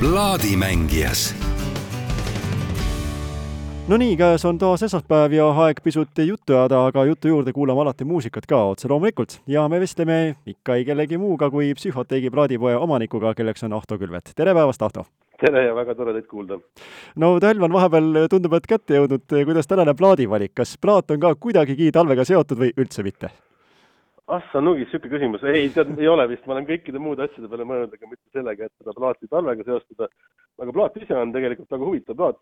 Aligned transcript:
plaadimängijas 0.00 1.34
no 3.88 3.96
nii, 3.96 4.14
käes 4.16 4.44
on 4.48 4.58
taas 4.58 4.82
esmaspäev 4.86 5.34
ja 5.36 5.48
aeg 5.64 5.82
pisut 5.84 6.22
juttu 6.24 6.56
ajada, 6.56 6.78
aga 6.86 7.04
jutu 7.04 7.28
juurde 7.28 7.52
kuulame 7.52 7.82
alati 7.82 8.04
muusikat 8.08 8.46
ka 8.48 8.62
otse 8.70 8.88
loomulikult. 8.88 9.40
ja 9.46 9.68
me 9.68 9.80
vestleme 9.80 10.36
ikka 10.46 10.74
ei 10.74 10.84
kellegi 10.84 11.18
muuga 11.18 11.50
kui 11.50 11.74
Psühhoteegi 11.74 12.30
plaadipoe 12.30 12.76
omanikuga, 12.76 13.34
kelleks 13.34 13.64
on 13.68 13.72
Ahto 13.72 13.98
Külvet. 13.98 14.32
tere 14.36 14.54
päevast, 14.54 14.82
Ahto! 14.82 15.04
tere 15.44 15.66
ja 15.66 15.74
väga 15.74 15.94
tore 15.94 16.16
teid 16.16 16.26
kuulda! 16.32 16.58
no 17.16 17.40
talv 17.40 17.68
on 17.68 17.72
vahepeal, 17.72 18.24
tundub, 18.30 18.56
et 18.56 18.72
kätte 18.72 18.96
jõudnud, 19.02 19.28
kuidas 19.44 19.68
tänane 19.68 19.94
plaadivalik, 19.94 20.54
kas 20.54 20.78
plaat 20.80 21.10
on 21.10 21.20
ka 21.20 21.34
kuidagigi 21.34 21.92
talvega 21.92 22.24
seotud 22.24 22.64
või 22.64 22.72
üldse 22.76 23.04
mitte? 23.04 23.34
Ah 24.30 24.42
sa 24.52 24.60
nugis, 24.62 24.86
niisugune 24.86 25.10
küsimus, 25.10 25.44
ei, 25.50 25.68
tead, 25.74 25.90
ei 25.98 26.08
ole 26.08 26.26
vist, 26.30 26.44
ma 26.46 26.54
olen 26.54 26.66
kõikide 26.68 27.00
muude 27.02 27.24
asjade 27.24 27.48
peale 27.50 27.64
mõelnud, 27.66 27.94
aga 27.96 28.10
mitte 28.10 28.36
sellega, 28.36 28.68
et 28.68 28.82
seda 28.82 28.94
plaati 28.94 29.30
talvega 29.30 29.66
seostada. 29.66 30.06
aga 30.62 30.74
plaat 30.76 30.98
ise 31.00 31.16
on 31.18 31.32
tegelikult 31.34 31.74
väga 31.74 31.88
huvitav 31.88 32.18
plaat. 32.20 32.38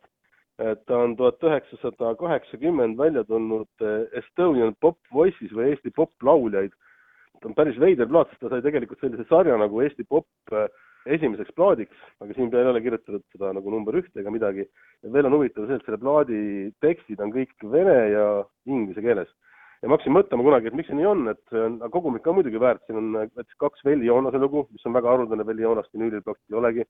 ta 0.59 0.98
on 0.98 1.15
tuhat 1.17 1.45
üheksasada 1.47 2.17
kaheksakümmend 2.19 2.98
välja 2.98 3.23
tulnud 3.25 3.87
eh, 3.87 4.19
Estonian 4.21 4.75
Pop 4.81 4.98
Voices 5.15 5.53
või 5.55 5.71
Eesti 5.71 5.95
poplauljaid. 5.95 6.75
ta 7.41 7.48
on 7.48 7.55
päris 7.55 7.79
veider 7.79 8.11
plaat, 8.11 8.29
sest 8.31 8.43
ta 8.43 8.53
sai 8.53 8.62
tegelikult 8.67 9.01
sellise 9.01 9.25
sarja 9.31 9.57
nagu 9.57 9.81
Eesti 9.81 10.05
Pop 10.05 10.27
eh, 10.53 10.69
esimeseks 11.07 11.55
plaadiks, 11.57 11.97
aga 12.20 12.34
siin 12.34 12.51
peal 12.51 12.67
ei 12.67 12.73
ole 12.75 12.84
kirjutatud 12.84 13.25
seda 13.33 13.55
nagu 13.57 13.70
number 13.70 13.97
ühte 13.97 14.20
ega 14.20 14.31
midagi. 14.34 14.69
veel 15.03 15.31
on 15.31 15.41
huvitav 15.41 15.69
see, 15.69 15.81
et 15.81 15.87
selle 15.87 16.05
plaadi 16.05 16.41
tekstid 16.84 17.20
on 17.25 17.33
kõik 17.33 17.70
vene 17.73 18.01
ja 18.12 18.27
inglise 18.67 19.01
keeles 19.01 19.33
ja 19.83 19.89
ma 19.89 19.97
hakkasin 19.97 20.15
mõtlema 20.17 20.47
kunagi, 20.47 20.71
et 20.71 20.77
miks 20.79 20.91
see 20.91 20.99
nii 20.99 21.07
on, 21.07 21.25
et 21.33 21.57
on, 21.57 21.79
kogumik 21.95 22.27
on 22.27 22.39
muidugi 22.41 22.61
väärt, 22.63 22.83
siin 22.87 22.99
on 23.01 23.11
näiteks 23.15 23.59
kaks 23.63 23.85
Velli 23.87 24.09
Joonase 24.09 24.41
lugu, 24.43 24.67
mis 24.75 24.87
on 24.89 24.97
väga 24.97 25.13
haruldane, 25.15 25.47
Velli 25.47 25.67
Joonast 25.67 25.93
vinüülil 25.95 26.25
praktiliselt 26.27 26.57
ei 26.57 26.61
olegi. 26.63 26.87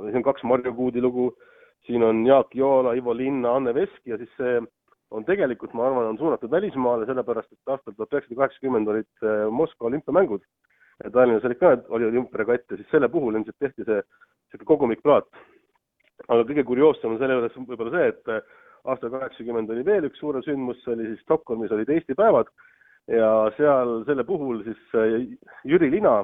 siin 0.00 0.20
on 0.22 0.28
kaks 0.30 0.44
Marju 0.48 0.74
Kuudi 0.74 1.02
lugu, 1.04 1.30
siin 1.86 2.04
on 2.06 2.24
Jaak 2.26 2.54
Joola, 2.56 2.94
Ivo 2.96 3.16
Linna, 3.16 3.54
Anne 3.56 3.74
Veski 3.74 4.14
ja 4.14 4.18
siis 4.20 4.32
see 4.38 4.60
on 5.10 5.26
tegelikult, 5.26 5.74
ma 5.74 5.86
arvan, 5.88 6.12
on 6.12 6.18
suunatud 6.18 6.50
välismaale, 6.50 7.06
sellepärast 7.06 7.52
et 7.52 7.72
aastal 7.74 7.94
tuhat 7.96 8.12
üheksasada 8.14 8.38
kaheksakümmend 8.40 8.88
olid 8.88 9.24
äh, 9.26 9.46
Moskva 9.50 9.90
olümpiamängud 9.90 10.44
ja 11.04 11.10
Tallinnas 11.10 11.44
olid 11.44 11.60
ka, 11.60 11.74
oli 11.88 12.06
olümpiaregatt 12.08 12.70
ja 12.70 12.78
siis 12.78 12.90
selle 12.94 13.08
puhul 13.08 13.34
ilmselt 13.34 13.58
tehti 13.58 13.84
see 13.84 14.00
niisugune 14.00 14.68
kogumikplaat. 14.72 15.28
aga 16.28 16.44
kõige 16.44 16.64
kurioossem 16.68 17.14
on 17.14 17.18
selle 17.18 17.36
juures 17.38 17.54
võib-olla 17.56 17.92
see, 17.96 18.08
et 18.12 18.32
äh, 18.36 18.58
aastal 18.84 19.12
kaheksakümmend 19.12 19.70
oli 19.70 19.84
veel 19.86 20.08
üks 20.08 20.20
suurem 20.22 20.44
sündmus, 20.46 20.80
see 20.84 20.94
oli 20.94 21.08
siis 21.10 21.22
Stockholmis 21.24 21.72
olid 21.74 21.90
Eesti 21.92 22.16
päevad. 22.18 22.50
Ja 23.10 23.30
seal 23.56 24.04
selle 24.06 24.24
puhul 24.24 24.62
siis 24.66 24.80
äh, 24.94 25.24
Jüri 25.66 25.90
Lina 25.90 26.20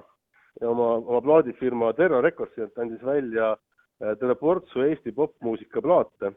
oma, 0.63 0.91
oma 1.01 1.21
plaadifirma 1.25 1.93
Terra 1.99 2.21
Records 2.23 2.79
andis 2.79 3.03
välja 3.05 3.53
äh, 3.53 4.15
terve 4.21 4.37
portsu 4.41 4.85
Eesti 4.87 5.13
popmuusika 5.13 5.83
plaate, 5.83 6.33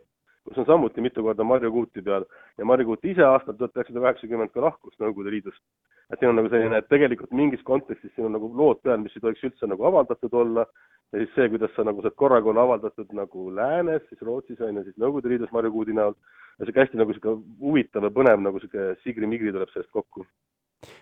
kus 0.47 0.57
on 0.57 0.65
samuti 0.65 1.01
mitu 1.01 1.23
korda 1.23 1.43
Marju 1.43 1.71
Kuuti 1.71 2.01
peal 2.01 2.25
ja 2.57 2.65
Marju 2.65 2.85
Kuut 2.89 3.05
ise 3.05 3.23
aastal 3.25 3.57
tuhat 3.57 3.75
üheksasada 3.77 4.05
kaheksakümmend 4.05 4.53
ka 4.53 4.63
lahkus 4.65 4.95
Nõukogude 5.01 5.33
Liidust. 5.33 5.61
et 6.09 6.19
siin 6.19 6.31
on 6.31 6.39
nagu 6.39 6.49
selline, 6.49 6.77
et 6.77 6.87
tegelikult 6.89 7.31
mingis 7.37 7.61
kontekstis 7.63 8.11
siin 8.15 8.25
on 8.25 8.33
nagu 8.33 8.49
lood 8.57 8.79
peal, 8.81 8.97
mis 8.97 9.13
ei 9.15 9.21
tohiks 9.21 9.43
üldse 9.45 9.67
nagu 9.69 9.85
avaldatud 9.85 10.33
olla 10.33 10.65
ja 11.13 11.19
siis 11.21 11.35
see, 11.35 11.49
kuidas 11.53 11.75
sa 11.75 11.85
nagu 11.85 12.01
saad 12.01 12.15
korraga 12.17 12.49
olla 12.49 12.65
avaldatud 12.65 13.13
nagu 13.13 13.49
läänes, 13.55 14.01
siis 14.09 14.21
Rootsis 14.25 14.61
on 14.61 14.81
ju, 14.81 14.85
siis 14.87 14.97
Nõukogude 14.97 15.29
Liidus 15.29 15.53
Marju 15.53 15.71
Kuudi 15.75 15.93
näol 15.93 16.15
ja 16.59 16.65
sihuke 16.65 16.85
hästi 16.85 17.01
nagu 17.03 17.13
sihuke 17.13 17.35
huvitav 17.61 18.09
ja 18.09 18.13
põnev 18.15 18.41
nagu 18.41 18.61
sihuke 18.63 18.93
sigri-migri 19.03 19.53
tuleb 19.53 19.69
sellest 19.73 19.91
kokku. 19.91 20.25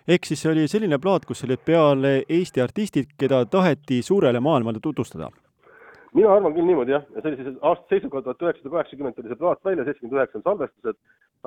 ehk 0.08 0.26
siis 0.26 0.42
see 0.42 0.52
oli 0.52 0.68
selline 0.68 1.00
plaat, 1.00 1.26
kus 1.26 1.44
olid 1.48 1.64
peal 1.66 2.04
Eesti 2.28 2.62
artistid, 2.62 3.14
keda 3.18 3.46
taheti 3.46 4.02
suurele 4.02 4.40
maailmale 4.40 4.84
tutvustada? 4.84 5.32
Mina 6.18 6.34
arvan 6.34 6.56
küll 6.56 6.66
niimoodi 6.66 6.96
jah, 6.96 7.06
ja 7.14 7.22
see 7.22 7.30
oli 7.30 7.38
siis 7.46 7.58
aasta 7.70 7.94
seisuga 7.94 8.22
tuhat 8.26 8.44
üheksasada 8.44 8.74
kaheksakümmend 8.74 9.18
tuli 9.18 9.30
see 9.32 9.40
plaat 9.42 9.64
välja, 9.68 9.86
seitsekümmend 9.86 10.18
üheksa 10.18 10.40
on 10.40 10.46
salvestused, 10.48 11.00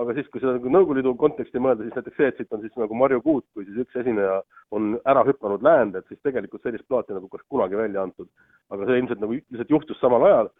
aga 0.02 0.14
siis, 0.16 0.28
kui 0.30 0.42
seda 0.42 0.54
nagu 0.56 0.72
Nõukogude 0.74 1.00
Liidu 1.00 1.14
konteksti 1.18 1.62
mõelda, 1.62 1.86
siis 1.86 1.98
näiteks 1.98 2.20
see, 2.20 2.30
et 2.30 2.40
siit 2.40 2.56
on 2.56 2.62
siis 2.62 2.76
nagu 2.78 2.98
Marju 3.00 3.22
Kuut, 3.24 3.46
kui 3.54 3.66
siis 3.66 3.80
üks 3.82 4.00
esineja 4.02 4.40
on 4.76 4.94
ära 5.10 5.24
hüpanud 5.26 5.64
läände, 5.66 6.02
et 6.02 6.12
siis 6.12 6.20
tegelikult 6.26 6.66
sellist 6.66 6.86
plaati 6.88 7.16
nagu 7.16 7.30
poleks 7.32 7.48
kunagi 7.50 7.80
välja 7.80 8.04
antud. 8.06 8.30
aga 8.70 8.86
see 8.86 9.00
ilmselt 9.02 9.22
nagu 9.24 9.34
lihtsalt 9.34 9.72
juhtus 9.74 9.98
samal 9.98 10.26
ajal. 10.28 10.52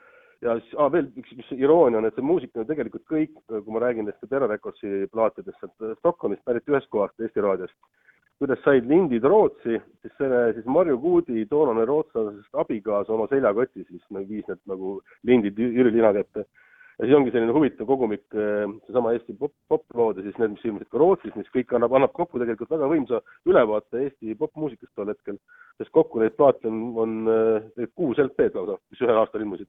Ja 0.42 0.56
siis 0.58 0.74
ah, 0.80 0.88
veel 0.90 1.10
üks, 1.20 1.34
üks 1.36 1.50
iroonia 1.52 2.00
on, 2.00 2.06
et 2.08 2.16
see 2.16 2.24
muusika 2.24 2.62
on 2.62 2.66
tegelikult 2.66 3.04
kõik, 3.06 3.34
kui 3.46 3.74
ma 3.74 3.82
räägin 3.84 4.06
nendest 4.08 4.24
Terra 4.32 4.48
Recordsi 4.50 5.04
plaatidest, 5.12 5.60
sealt 5.60 5.98
Stockholmist 6.00 6.42
pärit 6.48 6.72
ühest 6.72 6.88
kohast, 6.90 7.14
Eesti 7.20 7.44
raadiost 7.44 7.76
kuidas 8.40 8.62
said 8.64 8.86
lindid 8.88 9.24
Rootsi, 9.28 9.76
siis 10.00 10.14
selle, 10.16 10.40
siis 10.56 10.68
Marju 10.72 10.96
Kuudi 11.02 11.42
toonane 11.50 11.84
rootslasest 11.88 12.56
abikaasa 12.62 13.12
oma 13.12 13.26
seljakotti 13.28 13.84
siis 13.84 14.00
nagu 14.16 14.32
viis 14.32 14.46
need 14.48 14.62
nagu 14.70 14.96
lindid 15.28 15.60
Jüri 15.60 15.92
Lina 15.92 16.14
kätte. 16.16 16.46
ja 16.98 17.06
siis 17.06 17.16
ongi 17.16 17.32
selline 17.32 17.52
huvitav 17.52 17.88
kogumik, 17.88 18.24
eh, 18.32 18.64
seesama 18.86 19.12
Eesti 19.12 19.36
pop, 19.36 19.52
poplood 19.68 20.18
ja 20.18 20.24
siis 20.24 20.40
need, 20.40 20.54
mis 20.54 20.64
ilmusid 20.64 20.88
ka 20.88 21.00
Rootsis, 21.00 21.36
mis 21.36 21.52
kõik 21.52 21.72
annab, 21.76 21.92
annab 21.96 22.12
kokku 22.16 22.40
tegelikult 22.40 22.72
väga 22.72 22.88
võimsa 22.88 23.20
ülevaate 23.48 24.04
Eesti 24.06 24.36
popmuusikast 24.40 24.94
tol 24.96 25.12
hetkel. 25.12 25.36
sest 25.80 25.92
kokku 25.96 26.20
neid 26.20 26.36
plaate 26.36 26.68
on, 26.68 26.82
on 26.96 27.14
eh, 27.36 27.88
kuus 27.94 28.20
LP-d 28.24 28.56
lausa, 28.56 28.80
mis 28.90 29.04
ühel 29.04 29.20
aastal 29.20 29.44
ilmusid. 29.44 29.68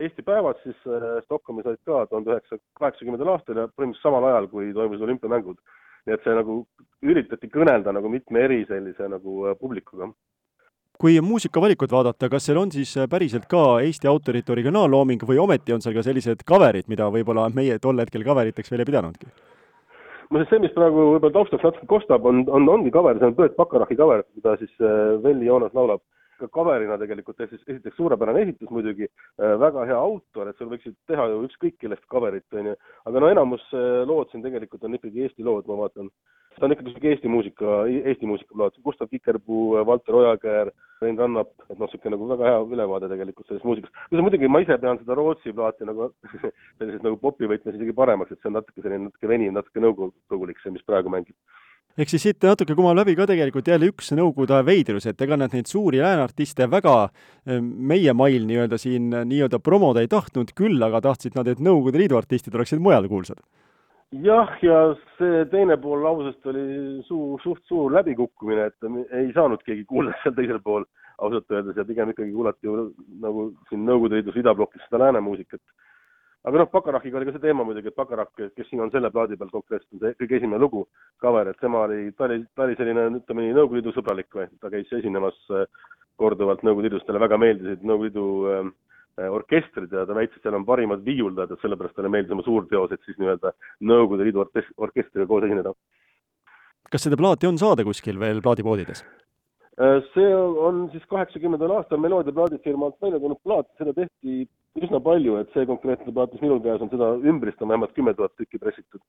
Eesti 0.00 0.24
päevad 0.24 0.60
siis 0.64 0.76
äh, 0.84 1.22
Stockholmis 1.24 1.66
olid 1.66 1.80
ka 1.88 2.04
tuhande 2.10 2.32
üheksasaja 2.32 2.60
kaheksakümnendal 2.80 3.36
aastal 3.36 3.60
ja 3.60 3.68
põhimõtteliselt 3.72 4.04
samal 4.04 4.28
ajal, 4.28 4.48
kui 4.52 4.72
toimusid 4.76 5.04
olümpiamängud 5.08 5.60
nii 6.06 6.16
et 6.16 6.24
see 6.24 6.34
nagu 6.36 6.58
üritati 7.02 7.50
kõnelda 7.50 7.94
nagu 7.94 8.10
mitme 8.10 8.44
eri 8.46 8.62
sellise 8.68 9.08
nagu 9.10 9.48
äh, 9.48 9.56
publikuga. 9.58 10.10
kui 11.02 11.16
muusikavalikut 11.20 11.90
vaadata, 11.90 12.28
kas 12.30 12.44
seal 12.46 12.60
on 12.60 12.70
siis 12.70 12.96
äh, 12.96 13.08
päriselt 13.10 13.48
ka 13.50 13.80
Eesti 13.82 14.08
autorite 14.08 14.52
originaallooming 14.52 15.24
või 15.28 15.40
ometi 15.42 15.72
on 15.72 15.82
seal 15.82 15.94
ka 15.94 16.04
sellised 16.06 16.44
cover'id, 16.48 16.88
mida 16.88 17.08
võib-olla 17.10 17.48
meie 17.54 17.78
tol 17.78 17.98
hetkel 17.98 18.24
cover'iteks 18.24 18.70
veel 18.70 18.84
ei 18.84 18.90
pidanudki? 18.92 19.32
muuseas, 20.32 20.48
see, 20.48 20.62
mis 20.64 20.72
praegu 20.72 21.10
võib-olla 21.14 21.34
taustaks 21.34 21.64
natuke 21.66 21.86
kostab, 21.90 22.24
on, 22.24 22.44
on, 22.48 22.68
ongi 22.68 22.90
cover, 22.94 23.18
see 23.18 23.28
on 23.28 23.34
Bert 23.36 23.56
Bacharach'i 23.58 23.98
cover, 23.98 24.24
mida 24.38 24.56
siis 24.60 24.72
äh, 24.80 25.18
Velli 25.22 25.50
Joonas 25.50 25.74
laulab 25.76 26.00
ka 26.42 26.50
cover'ina 26.52 26.98
tegelikult, 27.00 27.40
esiteks 27.46 27.96
suurepärane 27.98 28.44
esitus 28.46 28.70
muidugi, 28.74 29.08
äh, 29.40 29.56
väga 29.62 29.86
hea 29.88 29.98
autor, 29.98 30.50
et 30.50 30.58
seal 30.58 30.70
võiksid 30.72 30.98
teha 31.10 31.28
ju 31.30 31.40
ükskõik 31.48 31.78
kellest 31.80 32.04
cover'it, 32.12 32.46
on 32.58 32.72
ju, 32.72 32.76
aga 33.10 33.22
no 33.22 33.32
enamus 33.32 33.64
äh, 33.72 34.02
lood 34.08 34.30
siin 34.30 34.44
tegelikult 34.44 34.84
on 34.86 34.98
ikkagi 34.98 35.26
Eesti 35.26 35.46
lood, 35.46 35.68
ma 35.70 35.78
vaatan. 35.84 36.10
ta 36.58 36.66
on 36.66 36.74
ikkagi 36.74 36.92
sihuke 36.92 37.12
Eesti 37.14 37.30
muusika, 37.32 37.76
Eesti 38.12 38.28
muusikaplaat, 38.28 38.74
Gustav 38.84 39.08
Kikerpuu, 39.08 39.78
Valter 39.88 40.18
Ojakäär, 40.18 40.72
Rein 41.02 41.18
Rannap, 41.18 41.50
et 41.70 41.78
noh, 41.80 41.88
sihuke 41.90 42.12
nagu 42.12 42.28
väga 42.28 42.50
hea 42.50 42.60
ülevaade 42.76 43.08
tegelikult 43.10 43.48
sellest 43.48 43.66
muusikast. 43.66 43.94
kuigi 44.10 44.26
muidugi 44.26 44.50
ma 44.52 44.60
ise 44.62 44.78
pean 44.82 45.00
seda 45.00 45.16
Rootsi 45.18 45.54
plaati 45.56 45.88
nagu 45.88 46.12
sellises 46.78 47.02
nagu 47.02 47.18
popi 47.22 47.48
võtmes 47.50 47.78
isegi 47.78 47.96
paremaks, 47.96 48.34
et 48.34 48.42
see 48.42 48.52
on 48.52 48.58
natuke 48.60 48.84
selline 48.84 49.08
natuke 49.08 49.30
veniv, 49.30 49.54
natuke 49.56 49.82
nõukogulik, 49.82 50.60
see, 50.62 50.74
mis 50.76 50.84
praegu 50.86 51.12
mängib 51.12 51.36
ehk 51.98 52.12
siis 52.12 52.24
siit 52.24 52.44
natuke 52.46 52.76
kumab 52.76 52.96
läbi 52.96 53.14
ka 53.18 53.26
tegelikult 53.28 53.68
jälle 53.68 53.90
üks 53.92 54.12
Nõukogude 54.16 54.56
aja 54.56 54.66
veidrus, 54.66 55.06
et 55.08 55.20
ega 55.20 55.36
nad 55.36 55.52
neid 55.52 55.68
suuri 55.70 56.00
lääneartiste 56.00 56.68
väga 56.72 56.94
eh, 57.08 57.60
meie 57.60 58.14
mail 58.16 58.46
nii-öelda 58.48 58.78
siin 58.80 59.10
nii-öelda 59.12 59.60
promoda 59.60 60.04
ei 60.04 60.08
tahtnud, 60.12 60.54
küll 60.56 60.80
aga 60.82 61.02
tahtsid 61.08 61.36
nad, 61.36 61.48
et 61.48 61.60
Nõukogude 61.60 62.00
Liidu 62.00 62.16
artistid 62.20 62.56
oleksid 62.56 62.80
mujal 62.80 63.08
kuulsad. 63.12 63.42
jah, 64.12 64.56
ja 64.62 64.80
see 65.18 65.44
teine 65.52 65.76
pool 65.80 66.02
lausest 66.04 66.46
oli 66.46 66.64
suur, 67.08 67.40
suht 67.44 67.62
suur 67.68 67.92
läbikukkumine, 67.92 68.66
et 68.72 69.16
ei 69.20 69.30
saanud 69.36 69.62
keegi 69.64 69.84
kuulda 69.84 70.16
seal 70.22 70.36
teisel 70.36 70.60
pool 70.64 70.84
ausalt 71.22 71.50
öeldes 71.52 71.76
ja 71.76 71.84
pigem 71.84 72.10
ikkagi 72.10 72.32
kuulati 72.32 72.66
ju 72.66 72.90
nagu 73.20 73.50
siin 73.68 73.84
Nõukogude 73.84 74.20
Liidus 74.20 74.40
idablokis 74.40 74.84
seda 74.88 75.04
lääne 75.04 75.20
muusikat 75.20 75.60
aga 76.44 76.58
noh, 76.58 76.68
Bacharach'iga 76.72 77.18
oli 77.18 77.28
ka 77.28 77.36
see 77.36 77.44
teema 77.44 77.64
muidugi, 77.66 77.92
et 77.92 77.98
Bacharach, 77.98 78.32
kes 78.34 78.68
siin 78.68 78.82
on 78.82 78.90
selle 78.90 79.10
plaadi 79.14 79.38
peal 79.38 79.52
konkreetselt, 79.52 79.92
on 79.94 80.02
see 80.02 80.16
kõige 80.18 80.38
esimene 80.40 80.60
lugu, 80.62 80.84
cover, 81.22 81.52
et 81.52 81.60
tema 81.62 81.84
oli, 81.86 82.10
ta 82.18 82.26
oli, 82.26 82.40
ta 82.56 82.66
oli 82.66 82.78
selline, 82.78 83.08
ütleme 83.20 83.46
nii, 83.46 83.56
Nõukogude 83.58 83.82
Liidu 83.82 83.94
sõbralik 83.94 84.38
või, 84.38 84.48
ta 84.60 84.72
käis 84.72 84.90
esinemas 84.98 85.38
äh, 85.54 85.66
korduvalt 86.18 86.64
Nõukogude 86.66 86.90
Liidus, 86.90 87.06
talle 87.06 87.22
väga 87.22 87.38
meeldisid 87.38 87.86
Nõukogude 87.86 88.10
Liidu 88.10 88.26
äh, 88.50 89.30
orkestrid 89.30 89.92
ja 89.94 90.06
ta 90.08 90.18
väitis, 90.18 90.40
et 90.40 90.46
seal 90.46 90.58
on 90.58 90.66
parimad 90.66 91.06
viiuldajad, 91.06 91.54
et 91.54 91.62
sellepärast 91.62 91.98
talle 91.98 92.10
meeldis 92.10 92.34
oma 92.34 92.46
suurteosed 92.46 93.06
siis 93.06 93.18
nii-öelda 93.22 93.54
Nõukogude 93.86 94.26
Liidu 94.26 94.42
orkest-, 94.42 94.74
orkestriga 94.82 95.30
koos 95.30 95.46
esineda. 95.46 95.76
kas 96.90 97.06
seda 97.06 97.16
plaati 97.16 97.46
on 97.46 97.58
saada 97.60 97.86
kuskil 97.86 98.18
veel 98.20 98.42
plaadipoodides? 98.42 99.06
Äh, 99.80 100.02
see 100.12 100.32
on 100.36 100.82
siis 100.92 101.04
kaheksakümnendal 101.08 101.70
aastal 101.72 102.00
Meloodia 102.00 102.32
plaadifirmalt 102.36 102.98
välja 103.00 103.20
tulnud 103.20 103.38
plaat, 103.40 103.70
seda 103.80 103.94
tehti 103.96 104.42
üsna 104.76 104.98
palju, 105.00 105.38
et 105.40 105.54
see 105.54 105.64
konkreetne 105.68 106.12
plaat, 106.12 106.34
mis 106.34 106.42
minul 106.44 106.60
käes 106.64 106.82
on, 106.84 106.90
seda 106.92 107.14
ümbrist 107.30 107.62
on 107.64 107.70
vähemalt 107.72 107.94
kümme 107.96 108.12
tuhat 108.18 108.34
tükki 108.36 108.60
pressitud. 108.60 109.00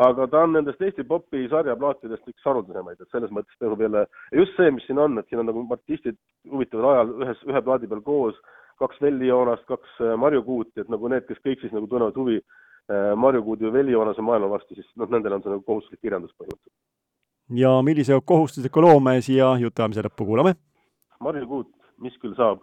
aga 0.00 0.24
ta 0.32 0.40
on 0.46 0.54
nendest 0.56 0.80
Eesti 0.80 1.04
popi 1.04 1.42
sarja 1.52 1.74
plaatidest 1.76 2.28
üks 2.30 2.46
haruldasemaid, 2.48 3.02
et 3.04 3.10
selles 3.12 3.34
mõttes 3.36 3.58
tasub 3.60 3.82
jälle, 3.84 4.06
just 4.40 4.56
see, 4.56 4.70
mis 4.72 4.86
siin 4.88 5.02
on, 5.04 5.18
et 5.20 5.28
siin 5.28 5.42
on 5.42 5.50
nagu 5.50 5.66
artistid 5.76 6.16
huvitaval 6.48 6.88
ajal 6.94 7.12
ühes, 7.26 7.42
ühe 7.52 7.62
plaadi 7.66 7.90
peal 7.90 8.00
koos, 8.06 8.38
kaks 8.80 9.02
Velli 9.04 9.28
Joonast, 9.28 9.66
kaks 9.68 10.00
äh, 10.00 10.14
Marju 10.16 10.40
Kuuti, 10.48 10.80
et 10.80 10.88
nagu 10.88 11.12
need, 11.12 11.28
kes 11.28 11.44
kõik 11.44 11.60
siis 11.60 11.76
nagu 11.76 11.90
tunnevad 11.92 12.16
huvi 12.16 12.40
äh, 12.40 13.12
Marju 13.26 13.44
Kuudi 13.50 13.68
või 13.68 13.76
Velli 13.76 13.98
Joonase 13.98 14.24
maailma 14.24 14.54
vastu, 14.56 14.80
siis 14.80 14.88
noh, 14.96 15.12
nendel 15.12 15.36
on 15.36 15.44
see 15.44 15.52
nagu 15.52 15.68
kohustuslik 15.68 16.00
kirjandus 16.00 16.32
põhimõtteliselt 16.40 16.80
ja 17.52 17.82
millise 17.82 18.20
kohustusliku 18.24 18.80
loo 18.82 19.00
me 19.00 19.20
siia 19.20 19.52
jutuajamise 19.60 20.04
lõppu 20.06 20.26
kuulame? 20.26 20.54
Marju 21.20 21.46
Kuut, 21.46 21.68
mis 22.00 22.16
küll 22.18 22.34
saab? 22.36 22.62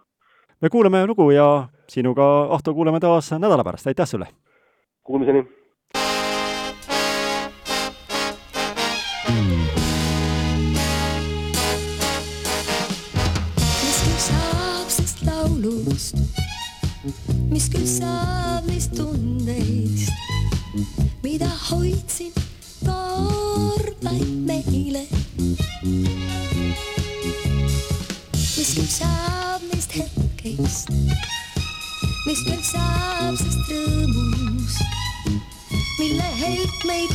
me 0.60 0.68
kuulame 0.68 1.06
lugu 1.06 1.30
ja 1.30 1.68
sinuga, 1.88 2.26
Ahto, 2.50 2.74
kuuleme 2.74 3.00
taas 3.00 3.32
nädala 3.32 3.64
pärast, 3.64 3.86
aitäh 3.86 4.06
sulle! 4.06 4.28
Kuulmiseni! 5.02 5.46
mis 13.80 13.98
küll 14.04 14.20
saab 14.26 14.92
sest 14.92 15.24
laulust, 15.24 16.20
mis 17.48 17.70
küll 17.72 17.88
saab 17.88 18.68
neist 18.68 18.94
tundeist, 18.98 20.12
mida 21.24 21.48
hoidsin 21.70 22.49
saab 33.30 33.38
sest 33.38 33.68
rõõmust, 33.70 34.80
mille 36.00 36.30
help 36.40 36.86
meid 36.88 37.14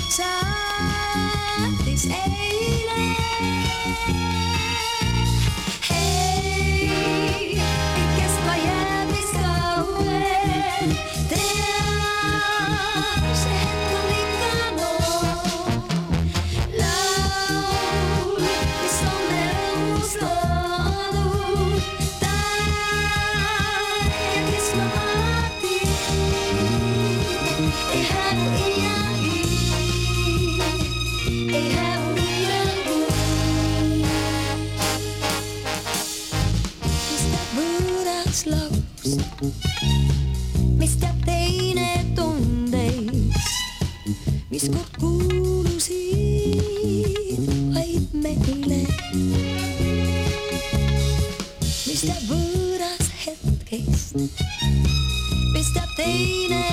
võõras 38.46 38.78
laust, 39.02 39.20
mis 40.78 40.96
teab 41.00 41.16
teine 41.26 42.04
tundeist, 42.16 43.38
mis 44.52 44.68
kord 44.70 44.98
kuulusid 45.00 45.90
vaid 47.74 48.14
meile. 48.14 48.82
mis 51.86 52.02
teab 52.06 52.24
võõras 52.30 53.10
hetkest, 53.26 54.16
mis 55.54 55.74
teab 55.74 55.90
teine 55.98 56.65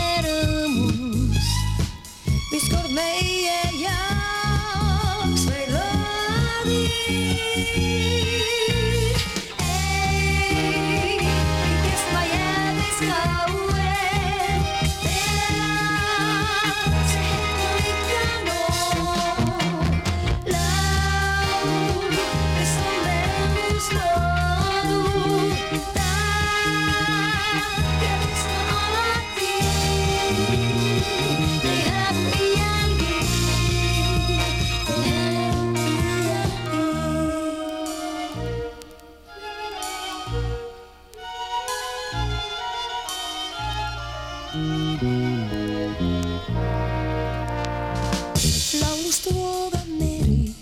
laustuva 48.81 49.81
meri 49.99 50.53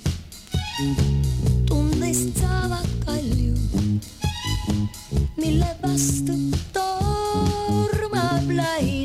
tunnist 1.67 2.39
saavad 2.39 2.87
kalju, 3.05 3.57
mille 5.37 5.71
vastu 5.83 6.39
tormab 6.73 8.47
lai. 8.55 9.00